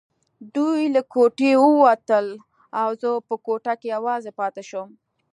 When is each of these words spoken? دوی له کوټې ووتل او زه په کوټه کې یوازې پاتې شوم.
دوی 0.55 0.81
له 0.95 1.01
کوټې 1.13 1.51
ووتل 1.61 2.25
او 2.81 2.89
زه 3.01 3.09
په 3.27 3.35
کوټه 3.45 3.73
کې 3.79 3.87
یوازې 3.95 4.31
پاتې 4.39 4.61
شوم. 4.69 4.89